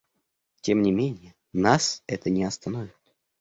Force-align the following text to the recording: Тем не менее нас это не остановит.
Тем 0.61 0.81
не 0.81 0.91
менее 0.91 1.35
нас 1.53 2.01
это 2.07 2.31
не 2.31 2.43
остановит. 2.43 2.97